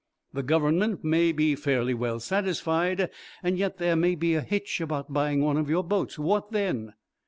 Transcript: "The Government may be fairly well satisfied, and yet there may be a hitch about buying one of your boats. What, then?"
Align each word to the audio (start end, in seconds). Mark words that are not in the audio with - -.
"The 0.33 0.41
Government 0.41 1.03
may 1.03 1.31
be 1.31 1.53
fairly 1.53 1.93
well 1.93 2.19
satisfied, 2.19 3.11
and 3.43 3.59
yet 3.59 3.77
there 3.77 3.95
may 3.95 4.15
be 4.15 4.33
a 4.33 4.41
hitch 4.41 4.81
about 4.81 5.13
buying 5.13 5.43
one 5.43 5.57
of 5.57 5.69
your 5.69 5.83
boats. 5.83 6.17
What, 6.17 6.49
then?" 6.49 6.93